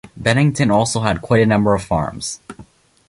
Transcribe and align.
Bennington 0.17 0.71
also 0.71 1.01
had 1.01 1.21
quite 1.21 1.43
a 1.43 1.45
number 1.45 1.75
of 1.75 1.83
farms. 1.83 2.39